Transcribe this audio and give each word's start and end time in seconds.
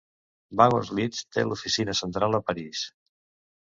Wagons-Lits 0.61 1.21
té 1.37 1.45
l'oficina 1.51 1.99
central 2.03 2.43
a 2.43 2.43
París. 2.53 2.87